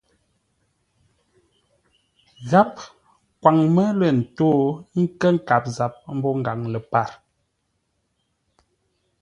Gháp 2.49 2.73
kwaŋ 3.41 3.57
mə́ 3.75 3.89
lə̂ 3.99 4.09
ntó 4.19 4.49
ńkə́ 5.01 5.29
nkâp 5.35 5.63
zap 5.75 5.93
mbô 6.15 6.29
ngaŋ 6.39 6.59
ləpar. 6.73 7.09